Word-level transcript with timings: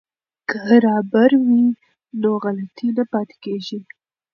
که 0.49 0.59
رابر 0.85 1.31
وي 1.47 1.65
نو 2.21 2.31
غلطي 2.43 2.87
نه 2.97 3.03
پاتې 3.11 3.35
کیږي. 3.43 3.79